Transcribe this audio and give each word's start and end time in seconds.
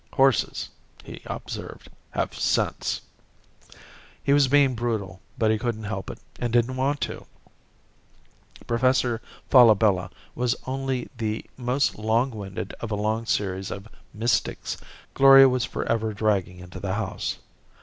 "Horses," 0.13 0.69
he 1.03 1.21
observed, 1.27 1.87
"have 2.09 2.33
sense." 2.33 3.01
He 4.23 4.33
was 4.33 4.47
being 4.47 4.73
brutal, 4.73 5.21
but 5.37 5.51
he 5.51 5.59
couldn't 5.59 5.83
help 5.83 6.09
it 6.09 6.17
and 6.39 6.51
didn't 6.51 6.75
want 6.75 6.99
to. 7.01 7.27
Professor 8.65 9.21
Falabella 9.51 10.09
was 10.33 10.55
only 10.65 11.07
the 11.17 11.45
most 11.55 11.99
long 11.99 12.31
winded 12.31 12.73
of 12.79 12.89
a 12.89 12.95
long 12.95 13.27
series 13.27 13.69
of 13.69 13.87
mystics 14.11 14.75
Gloria 15.13 15.47
was 15.47 15.65
forever 15.65 16.15
dragging 16.15 16.57
into 16.57 16.79
the 16.79 16.95
house. 16.95 17.37